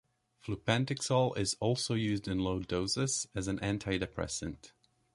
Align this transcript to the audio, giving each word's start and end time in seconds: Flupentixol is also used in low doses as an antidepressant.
Flupentixol 0.43 1.37
is 1.37 1.55
also 1.59 1.93
used 1.93 2.27
in 2.27 2.39
low 2.39 2.57
doses 2.63 3.27
as 3.35 3.47
an 3.47 3.59
antidepressant. 3.59 4.71